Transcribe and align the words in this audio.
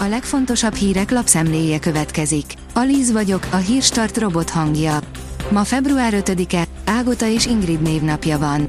A 0.00 0.04
legfontosabb 0.04 0.74
hírek 0.74 1.10
lapszemléje 1.10 1.78
következik. 1.78 2.44
Alíz 2.74 3.12
vagyok, 3.12 3.46
a 3.50 3.56
hírstart 3.56 4.18
robot 4.18 4.50
hangja. 4.50 4.98
Ma 5.50 5.64
február 5.64 6.12
5-e, 6.16 6.64
Ágota 6.84 7.26
és 7.26 7.46
Ingrid 7.46 7.82
névnapja 7.82 8.38
van. 8.38 8.68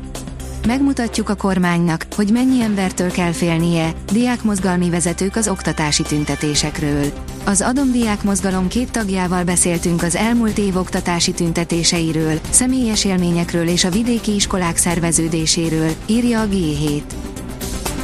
Megmutatjuk 0.68 1.29
a 1.29 1.36
kormánynak, 1.36 2.05
hogy 2.15 2.31
mennyi 2.31 2.62
embertől 2.62 3.12
kell 3.12 3.31
félnie, 3.31 3.94
diákmozgalmi 4.12 4.89
vezetők 4.89 5.36
az 5.36 5.47
oktatási 5.47 6.04
tüntetésekről. 6.04 7.05
Az 7.46 7.61
Adom 7.61 7.91
Diák 7.91 8.23
Mozgalom 8.23 8.68
két 8.68 8.91
tagjával 8.91 9.43
beszéltünk 9.43 10.04
az 10.04 10.16
elmúlt 10.16 10.57
év 10.57 10.77
oktatási 10.77 11.32
tüntetéseiről, 11.32 12.39
személyes 12.50 13.05
élményekről 13.05 13.68
és 13.68 13.84
a 13.84 13.89
vidéki 13.89 14.36
iskolák 14.36 14.77
szerveződéséről, 14.77 15.89
írja 16.05 16.41
a 16.41 16.48
G7. 16.48 17.02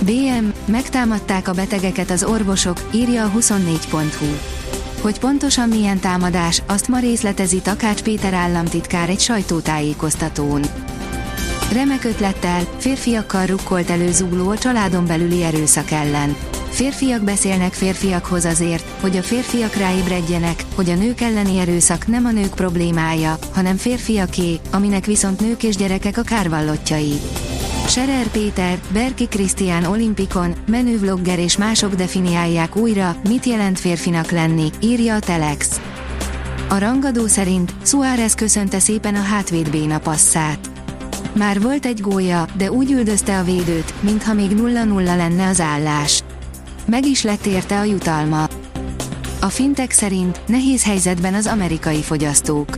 BM, 0.06 0.72
megtámadták 0.72 1.48
a 1.48 1.54
betegeket 1.54 2.10
az 2.10 2.24
orvosok, 2.24 2.78
írja 2.94 3.24
a 3.24 3.32
24.hu. 3.38 4.26
Hogy 5.02 5.20
pontosan 5.20 5.70
milyen 5.70 6.00
támadás, 6.00 6.62
azt 6.68 6.88
ma 6.88 7.00
részletezi 7.00 7.62
Takács 7.62 8.02
Péter 8.02 8.34
államtitkár 8.34 9.09
egy 9.09 9.20
sajtótájékoztatón. 9.20 10.62
Remek 11.73 12.04
ötlettel, 12.04 12.64
férfiakkal 12.78 13.45
rukkolt 13.45 13.90
elő 13.90 14.12
zugló 14.12 14.50
a 14.50 14.58
családon 14.58 15.05
belüli 15.05 15.44
erőszak 15.44 15.91
ellen. 15.91 16.36
Férfiak 16.70 17.23
beszélnek 17.23 17.73
férfiakhoz 17.73 18.45
azért, 18.45 18.86
hogy 19.02 19.17
a 19.17 19.22
férfiak 19.22 19.76
ráébredjenek, 19.76 20.64
hogy 20.76 20.90
a 20.90 20.95
nők 20.95 21.22
elleni 21.22 21.59
erőszak 21.59 22.08
nem 22.08 22.26
a 22.26 22.31
nők 22.31 22.53
problémája, 22.56 23.38
hanem 23.53 23.78
férfiaké, 23.78 24.59
aminek 24.72 25.06
viszont 25.06 25.40
nők 25.40 25.64
és 25.64 25.76
gyerekek 25.76 26.17
a 26.17 26.22
kárvallottjai. 26.22 27.20
Serer 27.88 28.27
Péter, 28.27 28.80
Berki 28.94 29.27
Krisztián 29.27 29.84
olimpikon, 29.84 30.53
menővlogger 30.67 31.39
és 31.39 31.57
mások 31.57 31.95
definiálják 31.95 32.75
újra, 32.75 33.16
mit 33.30 33.45
jelent 33.45 33.80
férfinak 33.80 34.31
lenni, 34.31 34.70
írja 34.81 35.16
a 35.16 35.20
Telex. 35.20 35.81
A 36.69 36.77
rangadó 36.77 37.27
szerint 37.27 37.73
Suárez 37.83 38.36
köszönte 38.36 38.80
szépen 38.80 39.16
a 39.16 39.22
hátvéd 39.22 39.69
béna 39.69 40.00
passzát. 40.00 40.59
Már 41.33 41.61
volt 41.61 41.86
egy 41.86 42.02
gólya, 42.02 42.45
de 42.58 42.72
úgy 42.72 42.92
üldözte 42.92 43.39
a 43.39 43.44
védőt, 43.44 43.94
mintha 43.99 44.33
még 44.33 44.52
0-0 44.52 45.03
lenne 45.03 45.47
az 45.47 45.61
állás. 45.61 46.23
Meg 46.86 47.05
is 47.05 47.23
lett 47.23 47.45
érte 47.45 47.80
a 47.80 47.83
jutalma. 47.83 48.47
A 49.42 49.49
fintek 49.49 49.92
szerint 49.92 50.42
nehéz 50.47 50.83
helyzetben 50.83 51.33
az 51.33 51.47
amerikai 51.47 52.02
fogyasztók. 52.02 52.77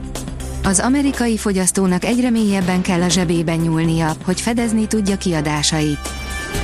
Az 0.67 0.79
amerikai 0.79 1.37
fogyasztónak 1.37 2.05
egyre 2.05 2.29
mélyebben 2.29 2.81
kell 2.81 3.01
a 3.01 3.09
zsebében 3.09 3.57
nyúlnia, 3.57 4.15
hogy 4.25 4.41
fedezni 4.41 4.87
tudja 4.87 5.17
kiadásait. 5.17 5.99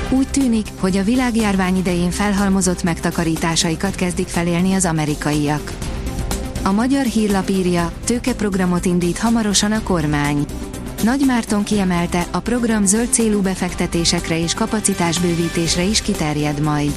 Úgy 0.08 0.28
tűnik, 0.28 0.66
hogy 0.80 0.96
a 0.96 1.02
világjárvány 1.02 1.76
idején 1.76 2.10
felhalmozott 2.10 2.82
megtakarításaikat 2.82 3.94
kezdik 3.94 4.26
felélni 4.26 4.74
az 4.74 4.84
amerikaiak. 4.84 5.72
A 6.62 6.72
magyar 6.72 7.04
hírlap 7.04 7.48
írja, 7.48 7.92
tőkeprogramot 8.04 8.84
indít 8.84 9.18
hamarosan 9.18 9.72
a 9.72 9.82
kormány. 9.82 10.44
Nagy 11.02 11.22
Márton 11.26 11.64
kiemelte, 11.64 12.26
a 12.30 12.38
program 12.38 12.86
zöld 12.86 13.12
célú 13.12 13.40
befektetésekre 13.40 14.38
és 14.38 14.54
kapacitásbővítésre 14.54 15.82
is 15.82 16.02
kiterjed 16.02 16.60
majd. 16.60 16.92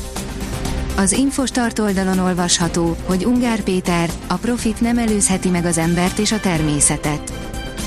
Az 0.97 1.11
Infostart 1.11 1.79
oldalon 1.79 2.19
olvasható, 2.19 2.95
hogy 3.05 3.25
Ungár 3.25 3.61
Péter, 3.61 4.09
a 4.27 4.35
profit 4.35 4.81
nem 4.81 4.97
előzheti 4.97 5.49
meg 5.49 5.65
az 5.65 5.77
embert 5.77 6.17
és 6.17 6.31
a 6.31 6.39
természetet. 6.39 7.33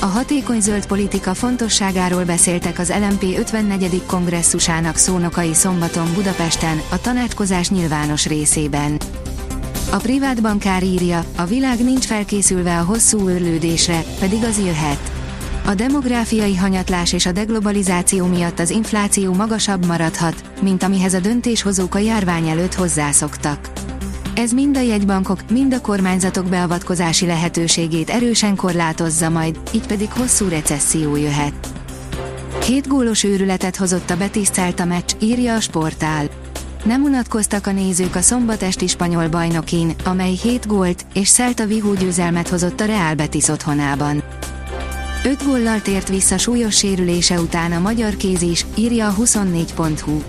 A 0.00 0.04
hatékony 0.04 0.60
zöld 0.60 0.86
politika 0.86 1.34
fontosságáról 1.34 2.24
beszéltek 2.24 2.78
az 2.78 2.92
LMP 3.08 3.38
54. 3.38 4.02
kongresszusának 4.06 4.96
szónokai 4.96 5.54
szombaton 5.54 6.14
Budapesten, 6.14 6.80
a 6.90 7.00
tanácskozás 7.00 7.70
nyilvános 7.70 8.26
részében. 8.26 8.96
A 9.90 9.96
privát 9.96 10.42
bankár 10.42 10.82
írja, 10.82 11.24
a 11.36 11.44
világ 11.44 11.84
nincs 11.84 12.04
felkészülve 12.04 12.78
a 12.78 12.84
hosszú 12.84 13.28
őrlődésre, 13.28 14.04
pedig 14.20 14.44
az 14.44 14.58
jöhet. 14.58 15.19
A 15.66 15.74
demográfiai 15.74 16.56
hanyatlás 16.56 17.12
és 17.12 17.26
a 17.26 17.32
deglobalizáció 17.32 18.26
miatt 18.26 18.58
az 18.58 18.70
infláció 18.70 19.32
magasabb 19.34 19.86
maradhat, 19.86 20.44
mint 20.62 20.82
amihez 20.82 21.14
a 21.14 21.20
döntéshozók 21.20 21.94
a 21.94 21.98
járvány 21.98 22.48
előtt 22.48 22.74
hozzászoktak. 22.74 23.70
Ez 24.34 24.52
mind 24.52 24.76
a 24.76 24.80
jegybankok, 24.80 25.50
mind 25.50 25.74
a 25.74 25.80
kormányzatok 25.80 26.46
beavatkozási 26.48 27.26
lehetőségét 27.26 28.10
erősen 28.10 28.56
korlátozza 28.56 29.28
majd, 29.28 29.60
így 29.74 29.86
pedig 29.86 30.12
hosszú 30.12 30.48
recesszió 30.48 31.16
jöhet. 31.16 31.68
Két 32.58 32.88
gólos 32.88 33.24
őrületet 33.24 33.76
hozott 33.76 34.10
a 34.10 34.16
Betis 34.16 34.48
Celta 34.48 34.84
meccs, 34.84 35.12
írja 35.18 35.54
a 35.54 35.60
sportál. 35.60 36.28
Nem 36.84 37.02
unatkoztak 37.02 37.66
a 37.66 37.72
nézők 37.72 38.14
a 38.14 38.20
szombat 38.20 38.62
esti 38.62 38.86
spanyol 38.86 39.28
bajnokin, 39.28 39.94
amely 40.04 40.32
7 40.32 40.66
gólt 40.66 41.04
és 41.14 41.30
Celta 41.30 41.66
vihó 41.66 41.94
győzelmet 41.94 42.48
hozott 42.48 42.80
a 42.80 42.84
Real 42.84 43.14
Betis 43.14 43.48
otthonában. 43.48 44.22
Öt 45.24 45.44
góllal 45.44 45.82
tért 45.82 46.08
vissza 46.08 46.38
súlyos 46.38 46.76
sérülése 46.76 47.40
után 47.40 47.72
a 47.72 47.78
magyar 47.78 48.16
kéz 48.16 48.42
is, 48.42 48.66
írja 48.74 49.08
a 49.08 49.14
24.hu. 49.14 50.22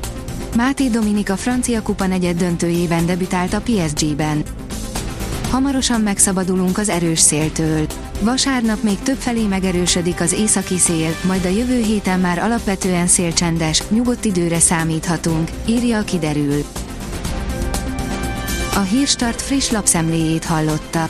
Máté 0.56 0.88
Dominik 0.88 1.30
a 1.30 1.36
francia 1.36 1.82
kupa 1.82 2.08
negyed 2.08 2.38
döntőjében 2.38 3.06
debütált 3.06 3.54
a 3.54 3.62
PSG-ben. 3.62 4.44
Hamarosan 5.50 6.02
megszabadulunk 6.02 6.78
az 6.78 6.90
erős 6.90 7.20
széltől. 7.20 7.86
Vasárnap 8.22 8.84
még 8.84 9.00
több 9.00 9.18
felé 9.18 9.46
megerősödik 9.46 10.22
az 10.22 10.34
északi 10.34 10.78
szél, 10.78 11.16
majd 11.28 11.46
a 11.46 11.50
jövő 11.50 11.82
héten 11.82 12.20
már 12.20 12.40
alapvetően 12.40 13.08
szélcsendes, 13.08 13.84
nyugodt 13.90 14.26
időre 14.26 14.60
számíthatunk, 14.60 15.50
írja 15.66 15.98
a 15.98 16.04
kiderül. 16.04 16.64
A 18.76 18.80
Hírstart 18.80 19.42
friss 19.42 19.70
lapszemléjét 19.70 20.46
hallotta. 20.46 21.10